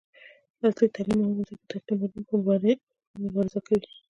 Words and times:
عصري 0.63 0.87
تعلیم 0.95 1.19
مهم 1.21 1.39
دی 1.43 1.43
ځکه 1.49 1.77
چې 1.81 1.81
د 1.81 1.81
اقلیم 1.81 1.99
بدلون 2.01 2.23
پر 2.27 2.37
وړاندې 2.43 2.73
مبارزه 3.23 3.59
کوي. 3.67 3.89